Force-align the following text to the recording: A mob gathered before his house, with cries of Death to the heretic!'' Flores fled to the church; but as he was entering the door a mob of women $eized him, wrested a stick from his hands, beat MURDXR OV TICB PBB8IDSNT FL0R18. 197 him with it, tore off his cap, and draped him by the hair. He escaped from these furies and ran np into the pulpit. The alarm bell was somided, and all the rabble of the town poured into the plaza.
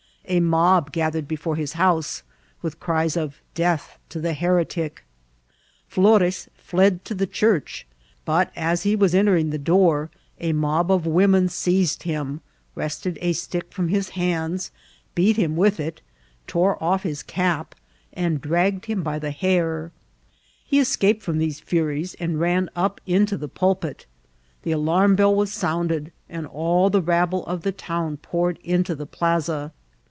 A 0.27 0.39
mob 0.39 0.93
gathered 0.93 1.27
before 1.27 1.57
his 1.57 1.73
house, 1.73 2.23
with 2.61 2.79
cries 2.79 3.17
of 3.17 3.41
Death 3.53 3.97
to 4.07 4.21
the 4.21 4.33
heretic!'' 4.33 5.03
Flores 5.89 6.47
fled 6.55 7.03
to 7.03 7.13
the 7.13 7.27
church; 7.27 7.85
but 8.23 8.49
as 8.55 8.83
he 8.83 8.95
was 8.95 9.13
entering 9.13 9.49
the 9.49 9.57
door 9.57 10.09
a 10.39 10.53
mob 10.53 10.89
of 10.89 11.05
women 11.05 11.47
$eized 11.47 12.03
him, 12.03 12.39
wrested 12.75 13.17
a 13.19 13.33
stick 13.33 13.73
from 13.73 13.89
his 13.89 14.09
hands, 14.09 14.71
beat 15.15 15.35
MURDXR 15.35 15.35
OV 15.35 15.35
TICB 15.35 15.41
PBB8IDSNT 15.41 15.43
FL0R18. 15.43 15.43
197 15.43 15.43
him 15.51 15.55
with 15.57 15.79
it, 15.81 16.01
tore 16.47 16.83
off 16.83 17.03
his 17.03 17.23
cap, 17.23 17.75
and 18.13 18.39
draped 18.41 18.85
him 18.85 19.03
by 19.03 19.19
the 19.19 19.31
hair. 19.31 19.91
He 20.63 20.79
escaped 20.79 21.23
from 21.23 21.39
these 21.39 21.59
furies 21.59 22.15
and 22.21 22.39
ran 22.39 22.69
np 22.77 22.97
into 23.05 23.35
the 23.35 23.49
pulpit. 23.49 24.05
The 24.63 24.71
alarm 24.71 25.15
bell 25.17 25.35
was 25.35 25.51
somided, 25.51 26.11
and 26.29 26.47
all 26.47 26.89
the 26.89 27.01
rabble 27.01 27.45
of 27.47 27.63
the 27.63 27.73
town 27.73 28.15
poured 28.17 28.59
into 28.59 28.95
the 28.95 29.07
plaza. 29.07 29.73